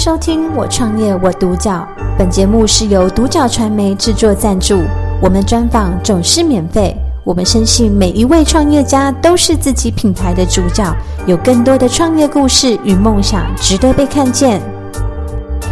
[0.00, 1.86] 收听《我创业我独角》，
[2.16, 4.82] 本节目是由独角传媒制作赞助，
[5.20, 6.96] 我们专访总是免费。
[7.22, 10.90] 我们深信每一位创业家都是自己品牌的主角，
[11.26, 14.62] 有更多的创业故事与梦想值得被看见。
[15.60, 15.68] 非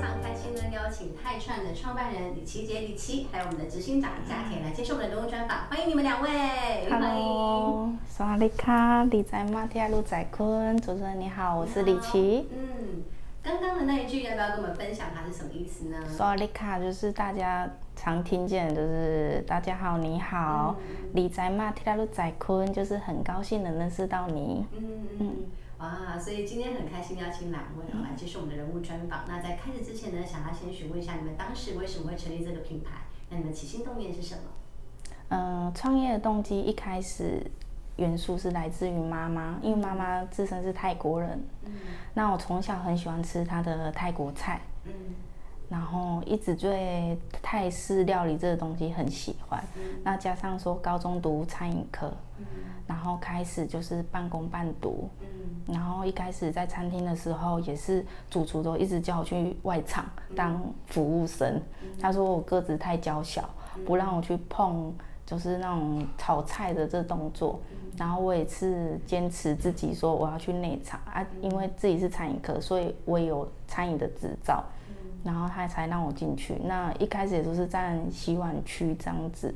[0.00, 6.28] 常开心呢，邀请泰串的创办人李琦杰、李琦，还有我们的执行长贾田来接受我们的人物专访，欢迎你们两位。
[6.90, 12.46] Hello，萨瓦迪卡，你在马提亚路仔坤，主持人你好，我是李琦。
[12.52, 13.02] 嗯，
[13.42, 15.96] 刚刚的那一句要不要跟我们分享它是什么意思呢？
[16.06, 17.66] 萨瓦迪卡就是大家
[17.96, 20.76] 常听见，就是大家好，你好。
[21.14, 24.66] 你在马提亚路仔坤，就是很高兴能认识到你。
[24.76, 24.82] 嗯
[25.18, 25.36] 嗯，
[25.78, 29.20] 哇，所以今天很开心邀请两位来接受我们的人物专访。
[29.26, 33.00] 那在开始之前呢，想要先询问一下你们当时为什么会成立这个品牌？
[33.30, 34.42] 那你们起心动念是什么？
[35.30, 37.40] 嗯，创业的动机一开始
[38.00, 41.38] 元素是来自于妈妈，因为妈妈自身是泰国人。
[41.66, 41.72] 嗯。
[42.14, 44.58] 那我从小很喜欢吃她的泰国菜。
[44.86, 44.92] 嗯。
[45.68, 49.62] 然后一直对泰式料理这个东西很喜欢。
[49.76, 49.82] 嗯。
[50.02, 52.10] 那加上说高中读餐饮科。
[52.38, 52.46] 嗯。
[52.86, 55.10] 然后开始就是半工半读。
[55.20, 55.74] 嗯。
[55.74, 61.60] 然后一开始在餐厅的时候，也是主厨都一直叫我去外场当服务生。
[61.82, 61.88] 嗯。
[62.00, 63.46] 他说我个子太娇小，
[63.84, 64.90] 不让我去碰。
[65.26, 67.60] 就是那种炒菜的这动作，
[67.96, 74.64] 然后我也是坚持自己说我要去内场啊，因为自己是餐饮科，所以我也有餐饮的执照，
[75.22, 76.54] 然后他才让我进去。
[76.64, 79.54] 那一开始也都是站洗碗区这样子，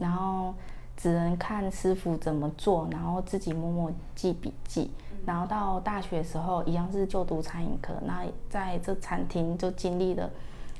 [0.00, 0.52] 然后
[0.96, 4.90] 只能看师傅怎么做，然后自己默默记笔记。
[5.26, 10.28] 然后到大学时候，一样是就读餐饮科，那在这餐厅就经历了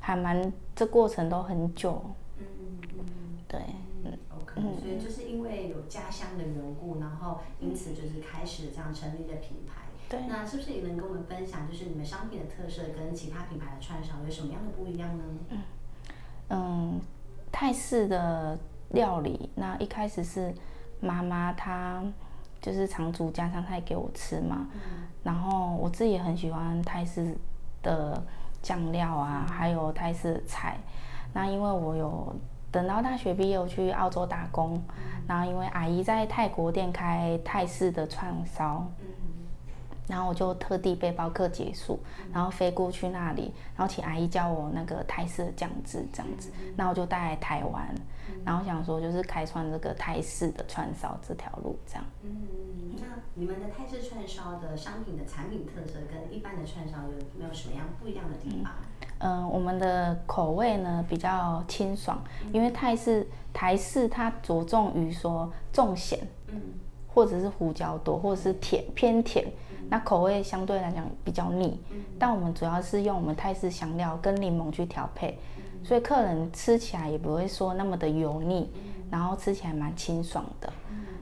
[0.00, 2.02] 还蛮这过程都很久，
[3.46, 3.60] 对。
[4.56, 9.82] 嗯，所以就是因为有家乡的缘故，然后因此就是开始这样成立的品牌。
[10.08, 15.24] 对，那是不是也能跟我们分享，就是你们商品的特色跟其他品牌的串烧有什么样的不一样呢？
[15.48, 15.62] 嗯，
[16.50, 17.00] 嗯，
[17.50, 18.58] 泰式的
[18.90, 20.54] 料理，那一开始是
[21.00, 22.04] 妈妈她
[22.60, 24.80] 就是常煮家常菜给我吃嘛，嗯，
[25.22, 27.34] 然后我自己也很喜欢泰式
[27.82, 28.22] 的
[28.60, 30.76] 酱料啊，嗯，还有泰式的菜。
[31.32, 32.36] 那因为我有。
[32.72, 34.82] 等到大学毕业，我去澳洲打工，
[35.28, 38.90] 然后因为阿姨在泰国店开泰式的串烧，
[40.08, 42.00] 然后我就特地背包客结束，
[42.32, 47.94] 然后飞过去那里，然后请阿姨教我那个泰式酱汁这样子，那我就带来台湾，
[48.42, 52.04] 然后想说就是开创这个泰式的串烧这条路这样。
[52.22, 53.04] 嗯，那
[53.34, 58.72] 你们的泰式串烧的商品的产品特色跟一般的串烧有没有什么样不一样的地方？
[59.52, 62.20] 我们的口味呢比较清爽，
[62.52, 66.18] 因为泰式、台式它着重于说重咸，
[66.48, 66.60] 嗯，
[67.06, 69.46] 或者是胡椒多，或者是甜偏甜，
[69.88, 71.80] 那口味相对来讲比较腻。
[72.18, 75.38] 但我们主要是用我们泰式香料跟柠檬去调配，
[75.84, 78.68] 所以客人吃起来也不会说那么的油腻，
[79.10, 80.72] 然后吃起来蛮清爽的。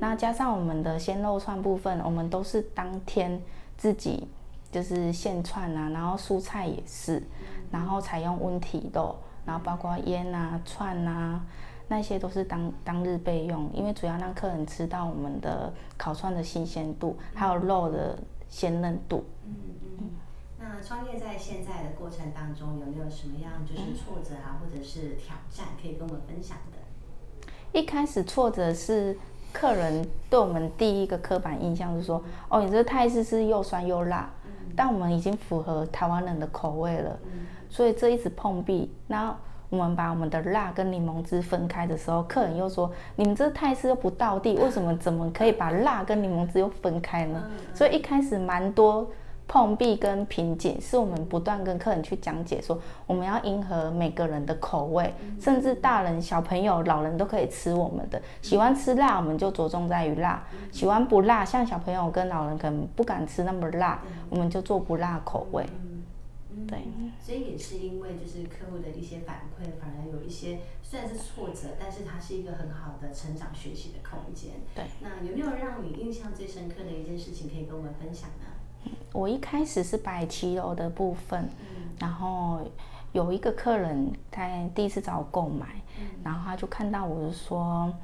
[0.00, 3.40] 那加上我们的鲜肉串部分，我们都是当天
[3.76, 4.26] 自己。
[4.74, 7.22] 就是现串啊，然后蔬菜也是，
[7.70, 9.14] 然后采用温体肉，
[9.46, 11.40] 然后包括腌啊、串啊，
[11.86, 18.18] 那些都是当当日备用，因为主要让客人吃到我们的烤串的新鲜度，还有肉的
[18.48, 19.24] 鲜嫩度。
[19.46, 19.54] 嗯
[20.00, 20.10] 嗯。
[20.58, 27.48] 那创业在现在的过程当中，有没有什么样就是挫折啊，或者是挑战可以跟我们分享的？
[27.78, 29.16] 一开始挫折是
[29.52, 34.28] 客人对我们第一个刻板印象是说，哦，你这个泰式是又酸又辣。
[34.76, 37.18] 但我们已经符合台湾人的口味了，
[37.68, 38.92] 所以这一直碰壁。
[39.06, 39.34] 那
[39.70, 47.42] 我们把我们的辣跟柠檬汁分开的时候，客人又说：“你们这泰式又不倒地，为什么怎么可以把辣跟柠檬汁又分开呢？”
[47.74, 49.10] 所以一开始蛮多
[49.46, 58.20] 碰壁跟瓶颈，是我们不断跟客人去讲解说，我们要迎合每个人的口味，甚至大人、小朋友、老人都可以吃我们的。
[58.42, 65.66] 喜欢吃辣，我们就着重在于辣；喜欢不辣，像小朋友跟老人可能不敢吃那么辣，我们就做不辣口味。
[66.68, 66.78] 对，
[67.20, 74.52] 所以也是因为就是客户的一些反馈，反而有一些虽然是挫折，但是它是一个很好的成长学习的空间。
[74.74, 78.53] 对，那有没有让你印象最深刻的一件事情可以跟我们分享呢？
[79.14, 81.48] 我一开始是摆骑楼的部分，
[82.00, 82.58] 然后
[83.12, 84.44] 有一个客人，他
[84.74, 85.66] 第一次找我购买，
[86.24, 87.94] 然后他就看到我就说，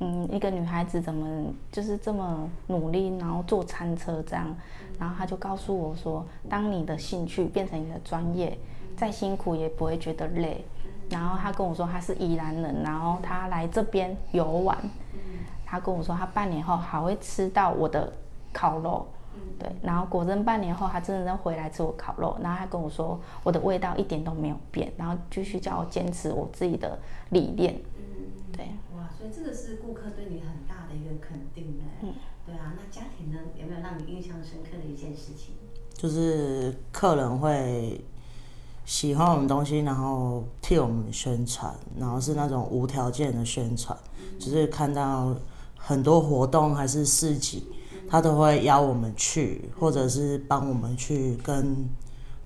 [0.00, 4.54] 嗯，一个女孩子怎么就是这么努力，然后坐餐车这样，
[4.98, 8.58] 然后他就告诉我说，当你的兴趣变成你的专业，
[8.94, 10.62] 再辛苦也不会觉得累。
[11.08, 14.76] 然后他跟我说他是宜兰人，然后他来这边游玩，
[15.64, 18.12] 他跟我说他半年后还会吃到我的
[18.52, 19.06] 烤肉。
[19.58, 26.98] 对，然后果真半年后，他真的回来吃我烤肉，然后他跟我说我的味道一点都没有变，然后继续叫我坚持我自己的
[27.30, 27.74] 理念。
[27.96, 28.66] 嗯，对。
[28.96, 31.98] 哇，所以这个是顾客对你很大的一个肯定哎。
[32.02, 32.14] 嗯，
[32.46, 35.54] 对啊，那家庭呢，有没有让你印象深刻的一件事情？
[35.94, 38.00] 就是客人会
[38.84, 45.34] 喜欢我们东西，然后替我们宣传，然后是那种无条件的宣传，嗯，就是看到
[45.76, 47.66] 很多活动还是市集。
[48.08, 51.88] 他都会邀我们去，或者是帮我们去跟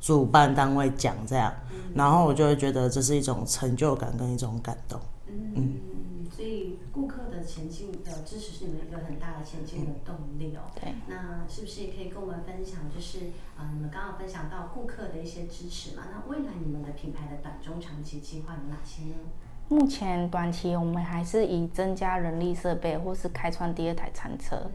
[0.00, 1.52] 主办单位讲这样，
[1.94, 5.00] 然后我就会觉得这是一种成就感跟一种感动。
[5.28, 10.68] 嗯，嗯，所以顾客的前进的支持是你们一个很大的前进的动力哦。
[10.74, 13.26] 对，那是不是也可以跟我们分享，就是
[13.56, 16.02] 啊、呃，你们刚刚分享到顾客的一些支持嘛？
[16.10, 19.16] 那未来你们的品牌的短中长期计划有哪些呢？
[19.68, 24.70] 目前短期我们还是以增加人力设备，或是开创第二台餐车，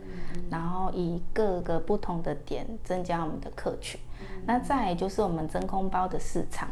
[0.50, 4.00] 然后以各个不同的点增加我们的客群。
[4.48, 6.68] 那再来就是我们真空包的市场，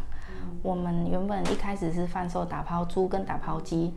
[0.64, 3.94] 我们原本一开始是贩售打抛猪跟打抛机，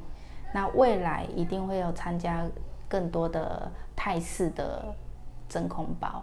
[0.52, 2.46] 那未来一定会有参加
[2.86, 4.94] 更多的泰式的
[5.48, 6.22] 真空包。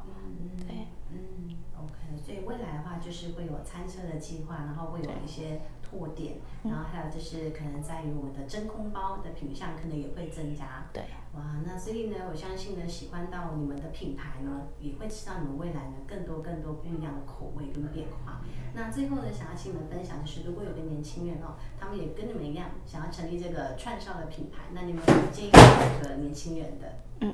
[0.60, 5.62] 对，嗯，OK，所以未来的话就是会有餐车的计划，然后会有一些。
[5.96, 10.86] 货点，然后还有就是可能在于我们的真空包的品相，可能也会增加。
[10.92, 11.04] 对，
[11.34, 18.42] 哇，那所以呢，我相信呢，喜欢到你们的品牌呢，也会吃到你们未来呢更多更多不一样的口味跟变化。
[18.74, 25.60] 那最后呢，想要请你们分享的是，如果有个年轻人哦，他们也跟你们一样想要成立这个串烧的品牌，那你们有建议给
[26.04, 26.94] 这个年轻人的？
[27.22, 27.34] 嗯，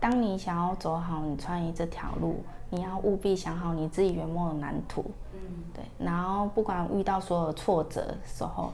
[0.00, 5.04] 当你想要走好你创业这条路，你要务必想好你自己圆梦的蓝图。
[5.32, 5.38] 嗯
[5.74, 8.72] 对，然后不管遇到所有挫折的时候，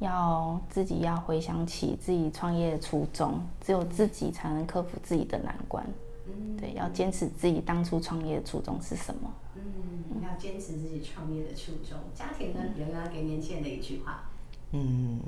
[0.00, 5.86] 要自己要回想起自己创业的初衷，只有自己才能克服自己的难关。
[6.26, 9.30] 嗯，对，要坚持自己当初创业的初衷是什么？
[9.54, 11.96] 嗯，要坚持自己创业的初衷。
[12.14, 14.24] 家庭呢，有没有要给年轻人的一句话？
[14.72, 15.20] 嗯，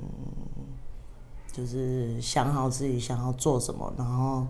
[1.51, 4.45] 就是想好自己想要做什么，然后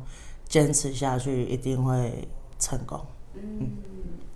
[0.48, 2.28] 坚持下去，一定会
[2.58, 3.00] 成功。
[3.42, 3.78] 嗯。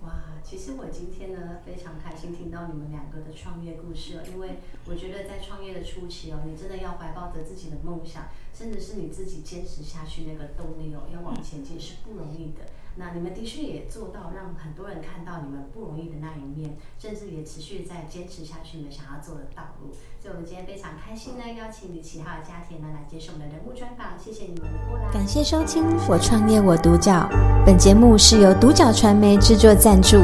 [0.02, 12.66] 哇其实我今天呢，非常开心听到你们两个的创业故事哦，因为我觉得在创业的初期哦，你真的要怀抱着自己的梦想，甚至是你自己坚持下去那个动力哦，要往前进是不容易的。
[12.96, 19.92] 那你们的确也做到，让很多人看到你们不容易的那一面，甚至也持续在坚持下去你们想要做的道路。
[20.22, 24.14] 所以，我们今天非常开心呢，邀请你其他的家庭呢来接受我们的人物专访。
[24.18, 25.12] 谢谢你们的过来。
[25.12, 27.28] 感谢收听《我创业我独角》，
[27.66, 30.18] 本节目是由独角传媒制作赞助，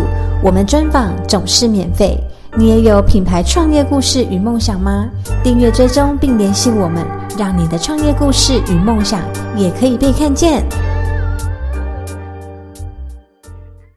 [0.44, 2.18] 我们专访总是免费。
[2.58, 5.10] 你也有品牌创业故事与梦想吗？
[5.44, 7.06] 订阅追踪并联系我们，
[7.38, 9.22] 让你的创业故事与梦想
[9.56, 10.64] 也可以被看见。